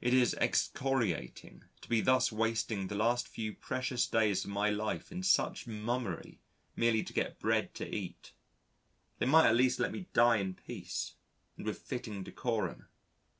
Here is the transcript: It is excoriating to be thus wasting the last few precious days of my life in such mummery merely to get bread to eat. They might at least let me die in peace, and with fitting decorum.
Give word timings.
It 0.00 0.12
is 0.12 0.34
excoriating 0.40 1.62
to 1.82 1.88
be 1.88 2.00
thus 2.00 2.32
wasting 2.32 2.88
the 2.88 2.96
last 2.96 3.28
few 3.28 3.52
precious 3.54 4.08
days 4.08 4.44
of 4.44 4.50
my 4.50 4.70
life 4.70 5.12
in 5.12 5.22
such 5.22 5.68
mummery 5.68 6.40
merely 6.74 7.04
to 7.04 7.12
get 7.12 7.38
bread 7.38 7.72
to 7.74 7.94
eat. 7.94 8.32
They 9.20 9.26
might 9.26 9.46
at 9.48 9.54
least 9.54 9.78
let 9.78 9.92
me 9.92 10.08
die 10.12 10.38
in 10.38 10.54
peace, 10.54 11.14
and 11.56 11.64
with 11.64 11.78
fitting 11.78 12.24
decorum. 12.24 12.88